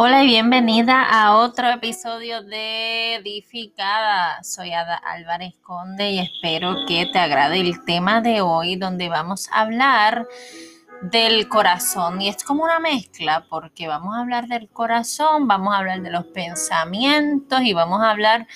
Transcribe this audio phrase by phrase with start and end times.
[0.00, 4.40] Hola y bienvenida a otro episodio de Edificada.
[4.44, 9.48] Soy Ada Álvarez Conde y espero que te agrade el tema de hoy donde vamos
[9.50, 10.28] a hablar
[11.02, 15.78] del corazón y es como una mezcla porque vamos a hablar del corazón, vamos a
[15.78, 18.46] hablar de los pensamientos y vamos a hablar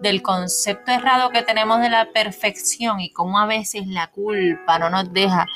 [0.00, 4.90] del concepto errado que tenemos de la perfección y cómo a veces la culpa no
[4.90, 5.46] nos deja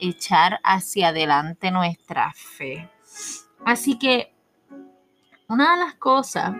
[0.00, 2.88] echar hacia adelante nuestra fe.
[3.66, 4.35] Así que
[5.48, 6.54] una de las cosas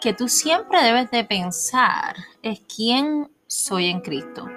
[0.00, 4.48] que tú siempre debes de pensar es quién soy en Cristo.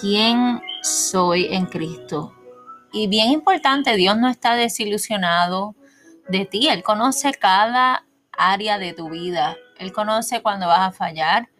[0.00, 2.34] ¿Quién soy en Cristo?
[2.92, 5.76] Y bien importante, Dios no está desilusionado
[6.28, 6.68] de ti.
[6.68, 9.56] Él conoce cada área de tu vida.
[9.78, 11.50] Él conoce cuando vas a fallar.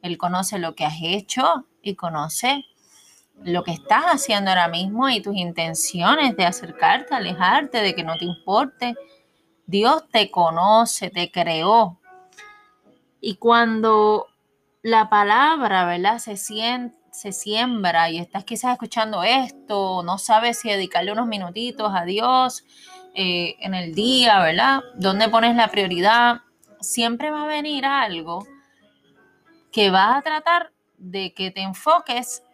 [0.00, 2.64] Él conoce lo que has hecho y conoce
[3.42, 8.16] lo que estás haciendo ahora mismo y tus intenciones de acercarte, alejarte, de que no
[8.16, 8.94] te importe.
[9.68, 12.00] Dios te conoce, te creó.
[13.20, 14.26] Y cuando
[14.82, 16.18] la palabra, ¿verdad?
[16.18, 21.92] Se siente se siembra y estás quizás escuchando esto, no sabes si dedicarle unos minutitos
[21.92, 22.64] a Dios
[23.14, 24.82] eh, en el día, ¿verdad?
[24.94, 26.42] ¿Dónde pones la prioridad?
[26.80, 28.46] Siempre va a venir algo
[29.72, 32.44] que va a tratar de que te enfoques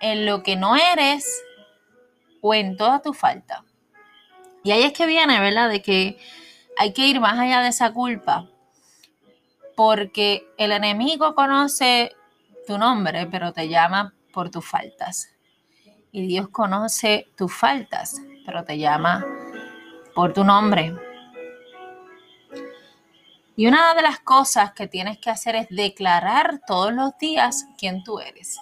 [0.00, 1.40] en lo que no eres
[2.40, 3.64] o en toda tu falta.
[4.68, 5.70] Y ahí es que viene, ¿verdad?
[5.70, 6.18] De que
[6.76, 8.50] hay que ir más allá de esa culpa,
[9.74, 12.14] porque el enemigo conoce
[12.66, 15.30] tu nombre, pero te llama por tus faltas.
[16.12, 19.24] Y Dios conoce tus faltas, pero te llama
[20.14, 20.94] por tu nombre.
[23.56, 28.04] Y una de las cosas que tienes que hacer es declarar todos los días quién
[28.04, 28.60] tú eres.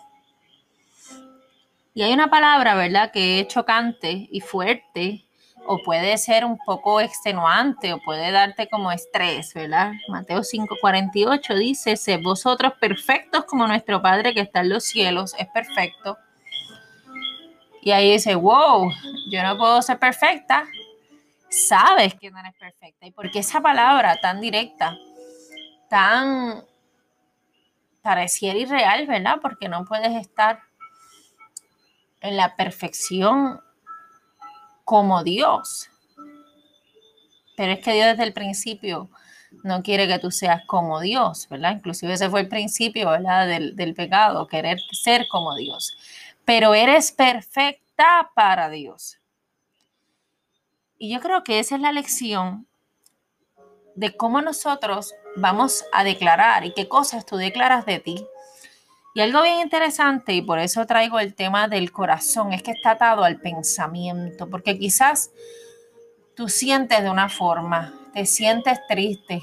[1.94, 5.25] Y hay una palabra, ¿verdad?, que es chocante y fuerte
[5.66, 9.92] o puede ser un poco extenuante o puede darte como estrés, ¿verdad?
[10.08, 15.46] Mateo 5:48 dice, sé vosotros perfectos como nuestro Padre que está en los cielos es
[15.48, 16.16] perfecto.
[17.82, 18.90] Y ahí dice, wow,
[19.30, 20.66] yo no puedo ser perfecta.
[21.48, 23.06] Sabes que no eres perfecta.
[23.06, 24.96] ¿Y por qué esa palabra tan directa,
[25.88, 26.64] tan
[28.02, 29.38] pareciera irreal, ¿verdad?
[29.40, 30.60] Porque no puedes estar
[32.20, 33.60] en la perfección
[34.86, 35.90] como Dios.
[37.56, 39.10] Pero es que Dios desde el principio
[39.64, 41.72] no quiere que tú seas como Dios, ¿verdad?
[41.72, 45.98] Inclusive ese fue el principio, del pecado, querer ser como Dios.
[46.44, 49.18] Pero eres perfecta para Dios.
[50.98, 52.68] Y yo creo que esa es la lección
[53.96, 58.24] de cómo nosotros vamos a declarar y qué cosas tú declaras de ti
[59.16, 62.90] y algo bien interesante, y por eso traigo el tema del corazón, es que está
[62.90, 65.30] atado al pensamiento, porque quizás
[66.34, 69.40] tú sientes de una forma, te sientes triste,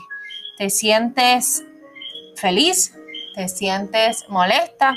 [0.60, 1.64] te sientes
[2.36, 2.94] feliz,
[3.34, 4.96] te sientes molesta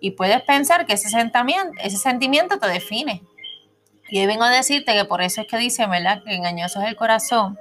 [0.00, 3.22] y puedes pensar que ese sentimiento, ese sentimiento te define.
[4.08, 6.24] Y hoy vengo a decirte que por eso es que dice, ¿verdad?
[6.24, 7.56] Que engañoso es el corazón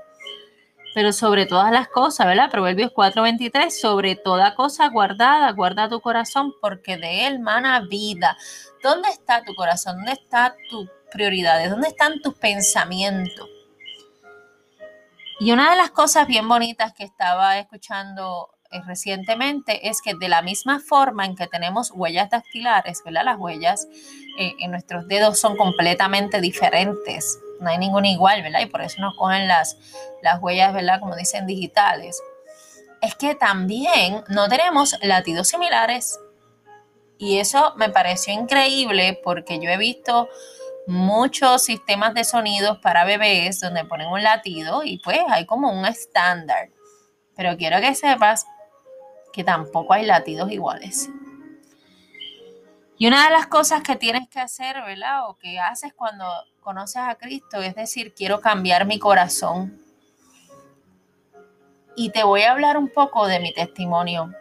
[0.96, 2.50] pero sobre todas las cosas, ¿verdad?
[2.50, 8.38] Proverbios 4:23, sobre toda cosa guardada, guarda tu corazón porque de él mana vida.
[8.82, 9.98] ¿Dónde está tu corazón?
[9.98, 11.70] ¿Dónde están tus prioridades?
[11.70, 13.50] ¿Dónde están tus pensamientos?
[15.42, 20.30] Y una de las cosas bien bonitas que estaba escuchando eh, recientemente es que de
[20.30, 23.26] la misma forma en que tenemos huellas dactilares, ¿verdad?
[23.26, 23.86] Las huellas
[24.40, 28.62] eh, en nuestros dedos son completamente diferentes no hay ninguna igual, ¿verdad?
[28.62, 29.78] Y por eso nos cogen las,
[30.22, 31.00] las huellas, ¿verdad?
[31.00, 32.22] Como dicen, digitales.
[33.02, 36.20] Es que también no tenemos latidos similares.
[37.18, 40.28] Y eso me pareció increíble porque yo he visto
[40.88, 45.86] muchos sistemas de sonidos para bebés donde ponen un latido y pues hay como un
[45.86, 46.70] estándar.
[47.36, 48.46] Pero quiero que sepas
[49.34, 51.10] que tampoco hay latidos iguales.
[52.98, 55.30] Y una de las cosas que tienes que hacer, ¿verdad?
[55.30, 56.26] O que haces cuando
[56.66, 59.80] conoces a Cristo, es decir, quiero cambiar mi corazón.
[61.96, 64.34] Y te voy a hablar un poco de mi testimonio.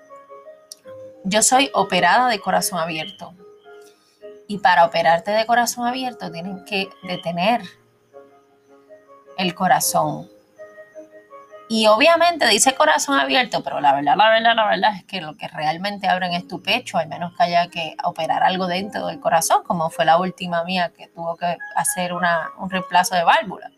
[1.24, 3.34] Yo soy operada de corazón abierto.
[4.48, 7.60] Y para operarte de corazón abierto tienes que detener
[9.36, 10.30] el corazón.
[11.68, 15.34] Y obviamente dice corazón abierto, pero la verdad, la verdad, la verdad es que lo
[15.34, 19.18] que realmente abren es tu pecho, al menos que haya que operar algo dentro del
[19.18, 23.70] corazón, como fue la última mía que tuvo que hacer un reemplazo de válvula.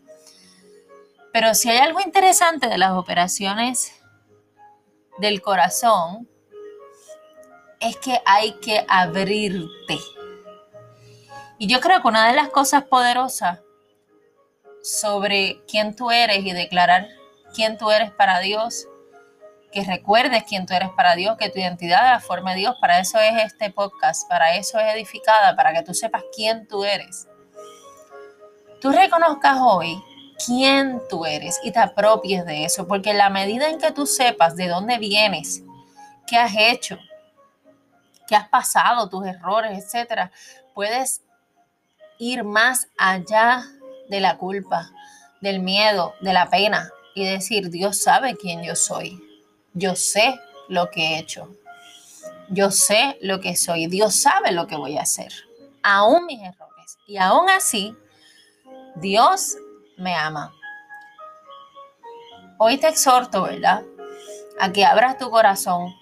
[1.31, 3.93] Pero si hay algo interesante de las operaciones
[5.17, 6.27] del corazón,
[7.79, 9.97] es que hay que abrirte.
[11.57, 13.59] Y yo creo que una de las cosas poderosas
[14.83, 17.07] sobre quién tú eres y declarar
[17.53, 18.87] quién tú eres para Dios,
[19.71, 22.75] que recuerdes quién tú eres para Dios, que tu identidad la forme Dios.
[22.79, 26.83] Para eso es este podcast, para eso es edificada, para que tú sepas quién tú
[26.83, 27.27] eres.
[28.81, 30.01] Tú reconozcas hoy
[30.45, 34.05] quién tú eres y te apropies de eso, porque en la medida en que tú
[34.05, 35.63] sepas de dónde vienes,
[36.27, 36.97] qué has hecho,
[38.27, 40.31] qué has pasado, tus errores, etcétera,
[40.75, 41.23] puedes
[42.19, 43.63] ir más allá
[44.09, 44.89] de la culpa,
[45.41, 49.19] del miedo, de la pena y decir, Dios sabe quién yo soy.
[49.73, 51.49] Yo sé lo que he hecho.
[52.47, 53.87] Yo sé lo que soy.
[53.87, 55.33] Dios sabe lo que voy a hacer.
[55.81, 56.99] Aún mis errores.
[57.07, 57.95] Y aún así,
[58.97, 59.57] Dios
[59.97, 60.53] me ama.
[62.59, 63.83] Hoy te exhorto, ¿verdad?
[64.59, 65.95] A que abras tu corazón,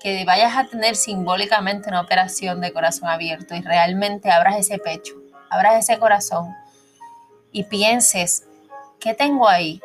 [0.00, 5.14] que vayas a tener simbólicamente una operación de corazón abierto y realmente abras ese pecho,
[5.48, 6.52] abras ese corazón
[7.52, 8.48] y pienses,
[9.04, 9.82] ¿qué tengo ahí?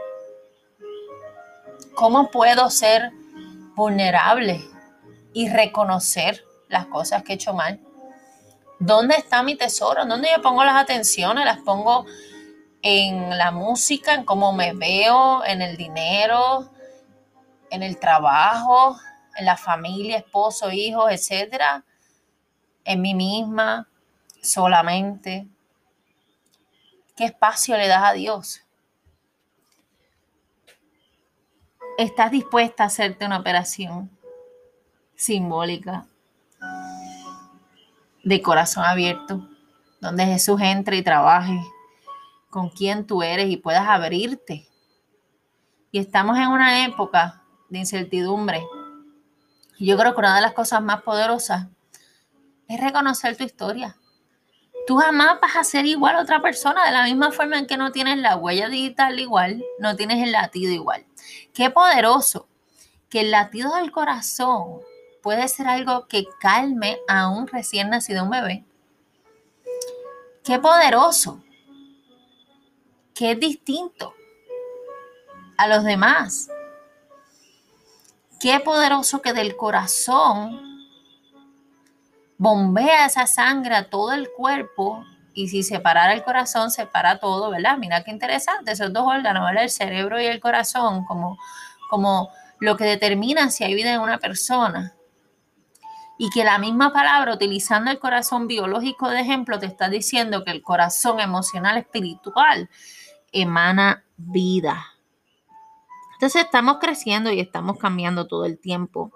[1.93, 3.11] ¿Cómo puedo ser
[3.75, 4.65] vulnerable
[5.33, 7.81] y reconocer las cosas que he hecho mal?
[8.79, 10.05] ¿Dónde está mi tesoro?
[10.05, 11.43] ¿Dónde yo pongo las atenciones?
[11.43, 12.05] Las pongo
[12.81, 16.71] en la música, en cómo me veo, en el dinero,
[17.71, 18.97] en el trabajo,
[19.35, 21.83] en la familia, esposo, hijos, etcétera,
[22.85, 23.89] en mí misma,
[24.41, 25.45] solamente.
[27.17, 28.61] ¿Qué espacio le das a Dios?
[31.99, 34.09] ¿Estás dispuesta a hacerte una operación
[35.17, 36.07] simbólica
[38.23, 39.45] de corazón abierto,
[39.99, 41.59] donde Jesús entre y trabaje
[42.49, 44.65] con quien tú eres y puedas abrirte.
[45.91, 48.63] Y estamos en una época de incertidumbre.
[49.77, 51.67] Yo creo que una de las cosas más poderosas
[52.69, 53.97] es reconocer tu historia.
[54.89, 57.77] Tú jamás vas a ser igual a otra persona, de la misma forma en que
[57.77, 61.05] no tienes la huella digital igual, no tienes el latido igual.
[61.53, 62.47] Qué poderoso
[63.07, 64.81] que el latido del corazón
[65.21, 68.65] puede ser algo que calme a un recién nacido un bebé.
[70.43, 71.43] Qué poderoso
[73.13, 74.15] que es distinto
[75.55, 76.49] a los demás.
[78.39, 80.68] Qué poderoso que del corazón
[82.39, 87.77] bombea esa sangre a todo el cuerpo y si separara el corazón, separa todo, ¿verdad?
[87.77, 89.63] Mira qué interesante, esos dos órganos, ¿verdad?
[89.63, 91.37] El cerebro y el corazón, como,
[91.89, 94.95] como lo que determina si hay vida en una persona.
[96.17, 100.51] Y que la misma palabra, utilizando el corazón biológico de ejemplo, te está diciendo que
[100.51, 102.69] el corazón emocional, espiritual,
[103.31, 104.85] emana vida.
[106.13, 109.11] Entonces estamos creciendo y estamos cambiando todo el tiempo.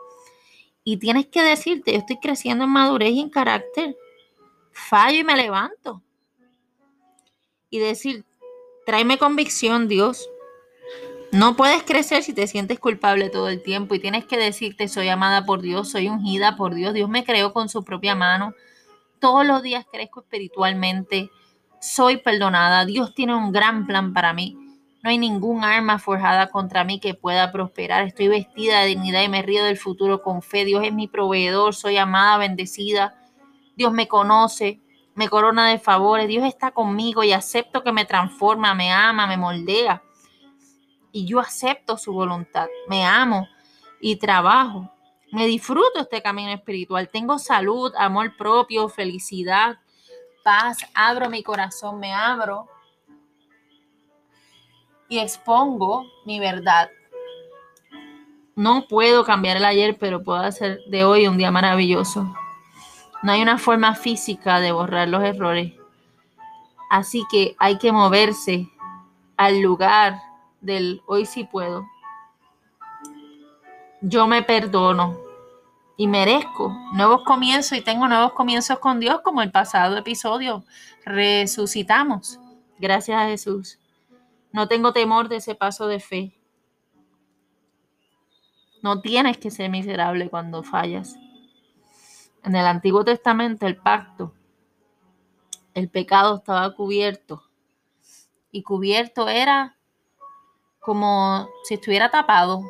[0.84, 3.96] Y tienes que decirte, yo estoy creciendo en madurez y en carácter.
[4.72, 6.02] Fallo y me levanto.
[7.70, 8.26] Y decir,
[8.86, 10.30] tráeme convicción, Dios.
[11.32, 15.08] No puedes crecer si te sientes culpable todo el tiempo y tienes que decirte, soy
[15.08, 18.54] amada por Dios, soy ungida por Dios, Dios me creó con su propia mano.
[19.20, 21.32] Todos los días crezco espiritualmente
[21.84, 24.58] soy perdonada, Dios tiene un gran plan para mí.
[25.04, 28.04] No hay ningún arma forjada contra mí que pueda prosperar.
[28.04, 30.64] Estoy vestida de dignidad y me río del futuro con fe.
[30.64, 33.14] Dios es mi proveedor, soy amada, bendecida.
[33.76, 34.80] Dios me conoce,
[35.14, 36.30] me corona de favores.
[36.30, 40.02] Dios está conmigo y acepto que me transforma, me ama, me moldea.
[41.12, 42.68] Y yo acepto su voluntad.
[42.88, 43.50] Me amo
[44.00, 44.90] y trabajo.
[45.34, 47.10] Me disfruto este camino espiritual.
[47.10, 49.80] Tengo salud, amor propio, felicidad,
[50.46, 52.70] paz, abro mi corazón, me abro
[55.10, 56.90] y expongo mi verdad.
[58.56, 62.34] No puedo cambiar el ayer, pero puedo hacer de hoy un día maravilloso.
[63.24, 65.74] No hay una forma física de borrar los errores.
[66.90, 68.70] Así que hay que moverse
[69.38, 70.22] al lugar
[70.62, 71.88] del hoy sí puedo.
[74.02, 75.18] Yo me perdono
[75.98, 80.64] y merezco nuevos comienzos y tengo nuevos comienzos con Dios como el pasado episodio.
[81.06, 82.40] Resucitamos.
[82.78, 83.80] Gracias a Jesús.
[84.54, 86.40] No tengo temor de ese paso de fe.
[88.82, 91.18] No tienes que ser miserable cuando fallas.
[92.44, 94.34] En el Antiguo Testamento el pacto,
[95.74, 97.44] el pecado estaba cubierto.
[98.52, 99.78] Y cubierto era
[100.80, 102.62] como si estuviera tapado,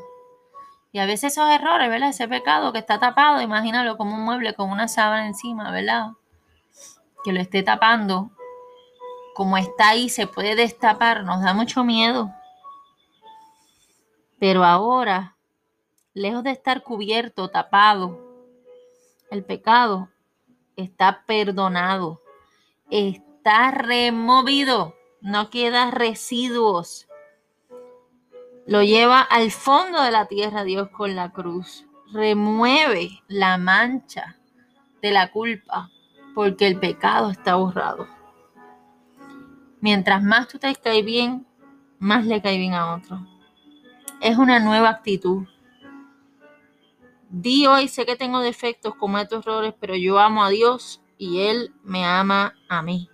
[0.94, 2.10] y a veces esos errores, ¿verdad?
[2.10, 6.12] Ese pecado que está tapado, imagínalo como un mueble con una sábana encima, ¿verdad?
[7.24, 8.30] Que lo esté tapando.
[9.34, 12.32] Como está ahí, se puede destapar, nos da mucho miedo.
[14.40, 15.36] Pero ahora,
[16.14, 18.20] lejos de estar cubierto, tapado,
[19.32, 20.10] el pecado
[20.76, 22.22] está perdonado,
[22.90, 27.08] está removido no queda residuos.
[28.68, 31.86] Lo lleva al fondo de la tierra Dios con la cruz.
[32.12, 34.38] Remueve la mancha
[35.02, 35.90] de la culpa
[36.36, 38.06] porque el pecado está borrado.
[39.84, 41.46] Mientras más tú te caes bien,
[42.00, 43.20] más le cae bien a otro.
[44.22, 45.46] Es una nueva actitud.
[47.30, 51.74] Di hoy, sé que tengo defectos, cometo errores, pero yo amo a Dios y Él
[51.84, 53.10] me ama a mí.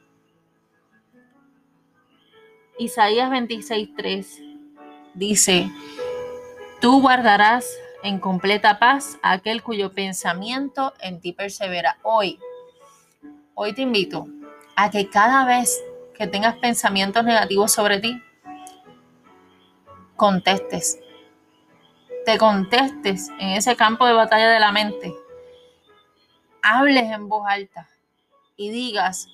[2.77, 4.39] Isaías 26:3
[5.15, 5.71] dice,
[6.79, 7.67] tú guardarás
[8.03, 11.97] en completa paz a aquel cuyo pensamiento en ti persevera.
[12.03, 12.38] Hoy,
[13.55, 14.27] hoy te invito
[14.75, 15.83] a que cada vez
[16.19, 18.21] que tengas pensamientos negativos sobre ti,
[20.17, 20.99] contestes.
[22.25, 25.15] Te contestes en ese campo de batalla de la mente.
[26.61, 27.88] Hables en voz alta
[28.57, 29.29] y digas,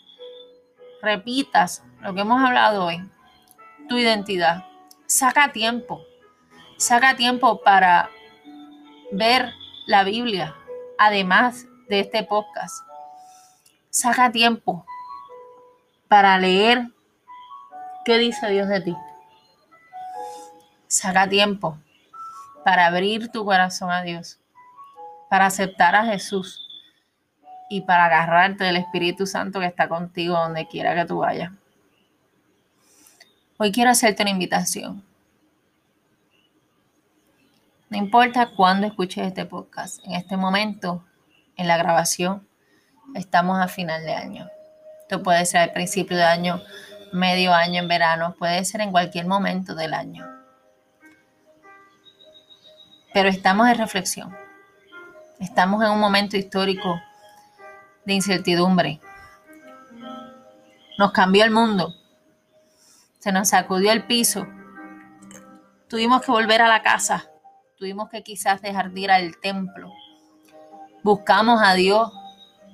[1.01, 3.03] repitas lo que hemos hablado hoy,
[3.89, 4.63] tu identidad.
[5.07, 6.03] Saca tiempo,
[6.77, 8.11] saca tiempo para
[9.11, 9.51] ver
[9.87, 10.55] la Biblia,
[10.99, 12.85] además de este podcast.
[13.89, 14.85] Saca tiempo
[16.07, 16.87] para leer
[18.03, 18.95] qué dice Dios de ti.
[20.87, 21.77] Saca tiempo
[22.63, 24.39] para abrir tu corazón a Dios,
[25.29, 26.67] para aceptar a Jesús
[27.69, 31.51] y para agarrarte del Espíritu Santo que está contigo donde quiera que tú vayas.
[33.57, 35.03] Hoy quiero hacerte una invitación.
[37.89, 41.05] No importa cuándo escuches este podcast, en este momento,
[41.55, 42.47] en la grabación,
[43.13, 44.49] estamos a final de año.
[45.05, 46.63] Esto puede ser al principio de año,
[47.13, 50.25] medio año en verano, puede ser en cualquier momento del año.
[53.13, 54.35] Pero estamos en reflexión.
[55.39, 56.99] Estamos en un momento histórico
[58.03, 58.99] de incertidumbre.
[60.97, 61.93] Nos cambió el mundo.
[63.19, 64.47] Se nos sacudió el piso.
[65.87, 67.29] Tuvimos que volver a la casa.
[67.77, 69.93] Tuvimos que quizás dejar de ir al templo.
[71.03, 72.11] Buscamos a Dios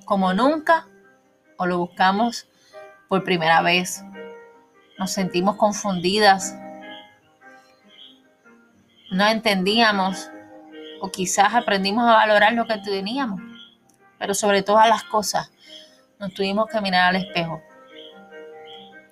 [0.06, 0.88] como nunca
[1.62, 2.48] o lo buscamos
[3.08, 4.04] por primera vez.
[4.98, 6.56] Nos sentimos confundidas.
[9.12, 10.30] No entendíamos
[11.02, 13.42] o quizás aprendimos a valorar lo que teníamos
[14.22, 15.52] pero sobre todas las cosas
[16.20, 17.60] nos tuvimos que mirar al espejo,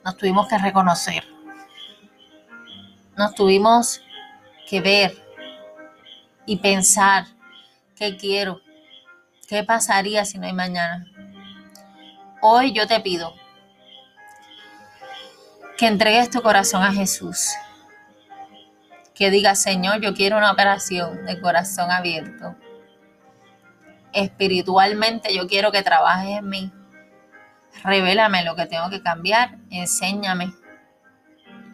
[0.05, 1.23] nos tuvimos que reconocer,
[3.17, 4.03] nos tuvimos
[4.69, 5.17] que ver
[6.45, 7.25] y pensar
[7.95, 8.61] qué quiero,
[9.47, 11.07] qué pasaría si no hay mañana.
[12.41, 13.33] Hoy yo te pido
[15.77, 17.49] que entregues tu corazón a Jesús.
[19.13, 22.55] Que digas, Señor, yo quiero una operación de corazón abierto
[24.13, 26.71] espiritualmente yo quiero que trabajes en mí.
[27.83, 30.53] Revélame lo que tengo que cambiar, enséñame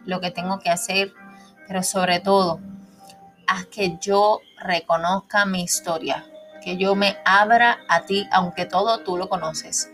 [0.04, 1.12] lo que tengo que hacer,
[1.66, 2.60] pero sobre todo,
[3.48, 6.24] haz que yo reconozca mi historia,
[6.62, 9.90] que yo me abra a ti, aunque todo tú lo conoces,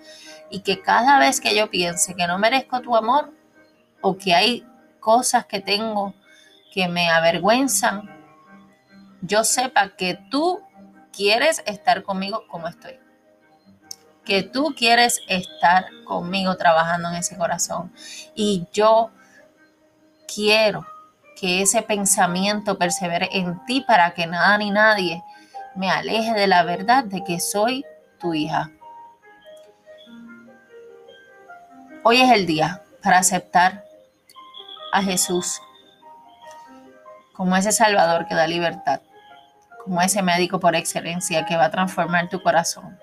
[0.52, 3.32] y que cada vez que yo piense que no merezco tu amor
[4.02, 4.66] o que hay
[5.00, 6.14] cosas que tengo
[6.70, 8.08] que me avergüenzan,
[9.22, 10.60] yo sepa que tú
[11.10, 13.00] quieres estar conmigo como estoy.
[14.26, 17.90] Que tú quieres estar conmigo trabajando en ese corazón.
[18.34, 19.10] Y yo
[20.32, 20.86] quiero
[21.40, 25.22] que ese pensamiento persevere en ti para que nada ni nadie
[25.74, 27.86] me aleje de la verdad de que soy
[28.20, 28.70] tu hija.
[32.04, 33.84] Hoy es el día para aceptar
[34.92, 35.60] a Jesús
[37.32, 39.00] como ese Salvador que da libertad
[39.82, 42.98] como ese médico por excelencia que va a transformar tu corazón,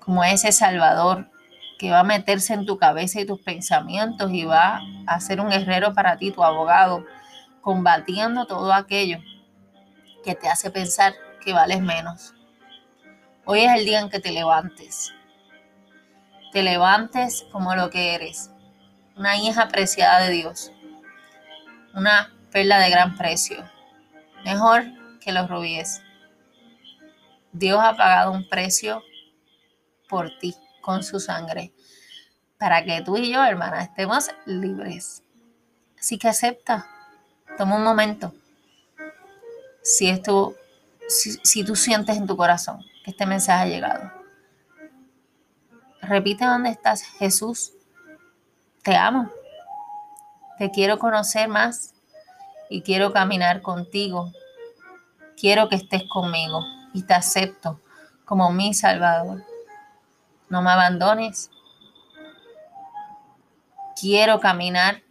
[0.00, 1.30] como ese Salvador
[1.78, 5.50] que va a meterse en tu cabeza y tus pensamientos y va a ser un
[5.50, 7.04] guerrero para ti, tu abogado,
[7.60, 9.18] combatiendo todo aquello
[10.24, 12.34] que te hace pensar que vales menos.
[13.44, 15.12] Hoy es el día en que te levantes.
[16.56, 18.50] Te levantes como lo que eres,
[19.14, 20.72] una hija apreciada de Dios,
[21.92, 23.62] una perla de gran precio.
[24.42, 24.86] Mejor
[25.20, 26.00] que los rubíes.
[27.52, 29.02] Dios ha pagado un precio
[30.08, 31.74] por ti con su sangre
[32.56, 35.22] para que tú y yo, hermana, estemos libres.
[36.00, 36.86] Así que acepta,
[37.58, 38.32] toma un momento.
[39.82, 40.54] Si esto,
[41.06, 44.15] si, si tú sientes en tu corazón que este mensaje ha llegado,
[46.08, 47.72] repite dónde estás, Jesús.
[48.82, 49.30] Te amo.
[50.58, 51.94] Te quiero conocer más
[52.70, 54.32] y quiero caminar contigo
[55.36, 57.80] quiero que estés conmigo y te acepto
[58.24, 59.44] como mi Salvador.
[60.48, 61.50] No me abandones.
[63.98, 65.02] quiero caminar,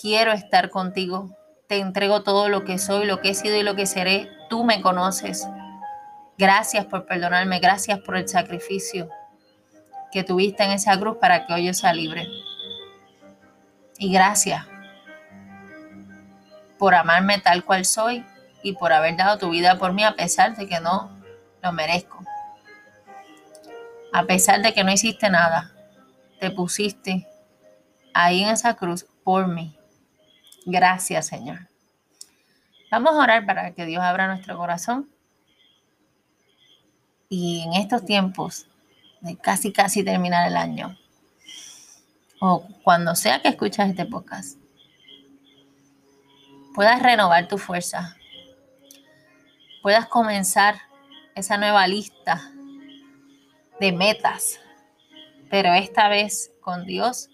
[0.00, 1.30] quiero estar contigo.
[1.68, 4.30] Te entrego todo lo que soy, lo que he sido y lo que seré.
[4.48, 5.46] Tú me conoces.
[6.38, 9.08] Gracias por perdonarme, gracias por el sacrificio
[10.12, 12.28] que tuviste en esa cruz para que hoy yo sea libre.
[13.98, 14.66] Y gracias
[16.78, 18.24] por amarme tal cual soy
[18.62, 21.10] y por haber dado tu vida por mí a pesar de que no
[21.62, 22.22] lo merezco.
[24.12, 25.72] A pesar de que no hiciste nada,
[26.38, 27.26] te pusiste
[28.12, 29.78] ahí en esa cruz por mí.
[30.66, 31.68] Gracias, Señor.
[32.90, 35.08] Vamos a orar para que Dios abra nuestro corazón.
[37.28, 38.66] Y en estos tiempos
[39.20, 40.96] de casi, casi terminar el año,
[42.40, 44.58] o cuando sea que escuchas este podcast,
[46.74, 48.16] puedas renovar tu fuerza,
[49.82, 50.76] puedas comenzar
[51.34, 52.52] esa nueva lista
[53.80, 54.60] de metas,
[55.50, 57.30] pero esta vez con Dios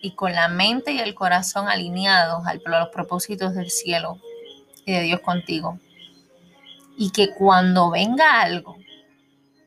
[0.00, 4.18] y con la mente y el corazón alineados a los propósitos del cielo
[4.86, 5.78] y de Dios contigo.
[7.00, 8.76] Y que cuando venga algo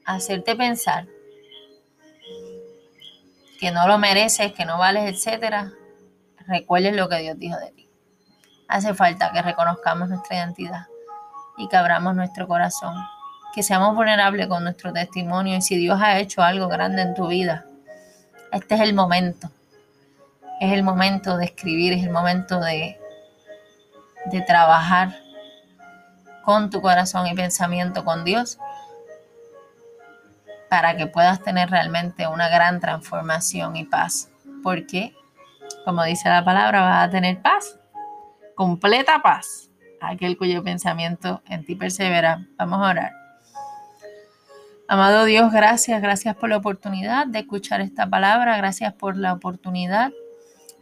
[0.06, 1.08] hacerte pensar
[3.60, 5.72] que no lo mereces, que no vales, etcétera,
[6.46, 7.90] recuerdes lo que Dios dijo de ti.
[8.68, 10.86] Hace falta que reconozcamos nuestra identidad
[11.58, 12.94] y que abramos nuestro corazón,
[13.56, 17.30] que seamos vulnerables con nuestro testimonio y si Dios ha hecho algo grande en tu
[17.30, 17.66] vida,
[18.52, 19.50] este es el momento.
[20.60, 23.00] Es el momento de escribir, es el momento de,
[24.26, 25.23] de trabajar
[26.44, 28.58] con tu corazón y pensamiento con Dios
[30.70, 34.30] para que puedas tener realmente una gran transformación y paz.
[34.64, 35.16] Porque,
[35.86, 37.80] como dice la palabra, vas a tener paz
[38.56, 39.70] completa paz
[40.04, 42.46] aquel cuyo pensamiento en ti persevera.
[42.58, 43.12] Vamos a orar.
[44.88, 50.12] Amado Dios, gracias, gracias por la oportunidad de escuchar esta palabra, gracias por la oportunidad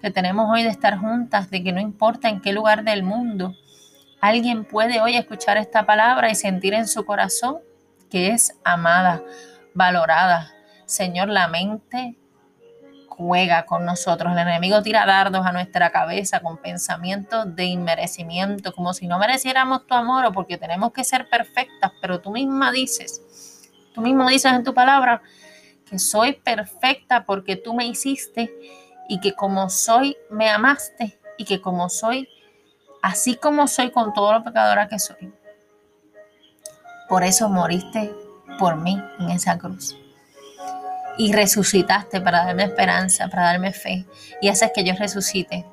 [0.02, 3.54] que tenemos hoy de estar juntas, de que no importa en qué lugar del mundo,
[4.22, 7.60] alguien puede hoy escuchar esta palabra y sentir en su corazón
[8.10, 9.24] que es amada,
[9.74, 10.54] valorada.
[10.86, 12.18] Señor, la mente
[13.08, 14.34] juega con nosotros.
[14.34, 19.88] El enemigo tira dardos a nuestra cabeza con pensamientos de inmerecimiento, como si no mereciéramos
[19.88, 24.52] tu amor o porque tenemos que ser perfectas, pero tú misma dices, tú mismo dices
[24.54, 25.22] en tu palabra
[25.90, 28.54] que soy perfecta porque tú me hiciste
[29.08, 32.28] y que como soy me amaste y que como soy,
[33.02, 35.34] así como soy con todo lo pecadora que soy.
[37.10, 38.14] Por eso moriste
[38.58, 39.96] por mí en esa cruz
[41.18, 44.06] y resucitaste para darme esperanza, para darme fe
[44.42, 45.66] y haces que yo resucite.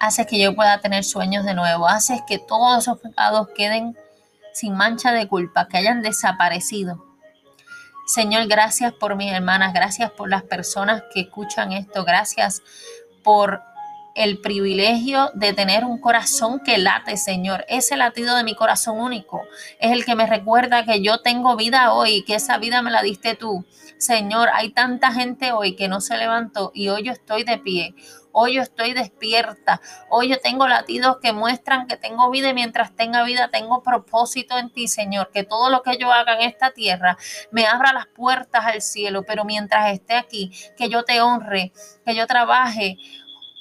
[0.00, 1.88] Haces que yo pueda tener sueños de nuevo.
[1.88, 3.96] Haces que todos esos pecados queden
[4.52, 7.04] sin mancha de culpa, que hayan desaparecido.
[8.06, 12.62] Señor, gracias por mis hermanas, gracias por las personas que escuchan esto, gracias
[13.22, 13.62] por
[14.14, 17.64] el privilegio de tener un corazón que late, Señor.
[17.68, 19.42] Ese latido de mi corazón único
[19.80, 23.02] es el que me recuerda que yo tengo vida hoy, que esa vida me la
[23.02, 23.66] diste tú.
[23.98, 27.94] Señor, hay tanta gente hoy que no se levantó y hoy yo estoy de pie.
[28.36, 29.80] Hoy yo estoy despierta.
[30.10, 34.58] Hoy yo tengo latidos que muestran que tengo vida y mientras tenga vida tengo propósito
[34.58, 35.30] en ti, Señor.
[35.32, 37.16] Que todo lo que yo haga en esta tierra
[37.52, 39.22] me abra las puertas al cielo.
[39.24, 41.72] Pero mientras esté aquí, que yo te honre,
[42.04, 42.98] que yo trabaje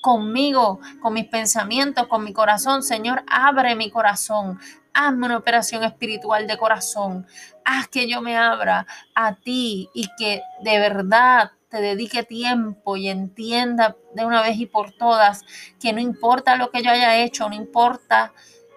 [0.03, 2.83] conmigo, con mis pensamientos, con mi corazón.
[2.83, 4.59] Señor, abre mi corazón.
[4.93, 7.25] Hazme una operación espiritual de corazón.
[7.63, 8.85] Haz que yo me abra
[9.15, 14.65] a ti y que de verdad te dedique tiempo y entienda de una vez y
[14.65, 15.45] por todas
[15.79, 18.33] que no importa lo que yo haya hecho, no importa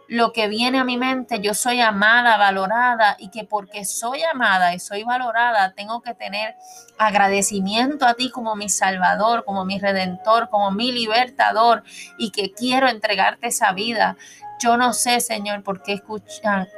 [0.08, 4.72] lo que viene a mi mente, yo soy amada, valorada y que porque soy amada
[4.74, 6.54] y soy valorada, tengo que tener
[6.96, 11.82] agradecimiento a ti como mi salvador, como mi redentor, como mi libertador
[12.18, 14.16] y que quiero entregarte esa vida.
[14.60, 16.68] Yo no sé, Señor, por qué escuchan,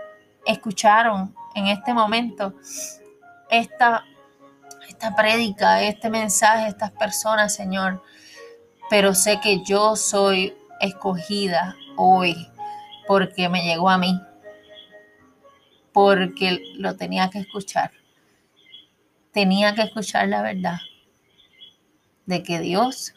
[0.46, 2.54] escucharon en este momento
[3.50, 4.04] esta,
[4.88, 8.02] esta prédica, este mensaje, estas personas, Señor,
[8.88, 12.48] pero sé que yo soy escogida hoy
[13.08, 14.20] porque me llegó a mí,
[15.94, 17.90] porque lo tenía que escuchar.
[19.32, 20.76] Tenía que escuchar la verdad
[22.26, 23.14] de que Dios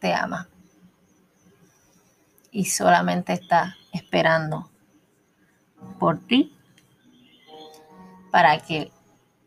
[0.00, 0.48] te ama
[2.50, 4.70] y solamente está esperando
[5.98, 6.56] por ti
[8.30, 8.90] para que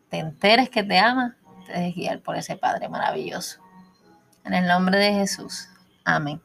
[0.10, 1.36] te enteres que te ama,
[1.66, 3.60] te dejes guiar por ese Padre maravilloso.
[4.44, 5.68] En el nombre de Jesús.
[6.04, 6.40] Amén.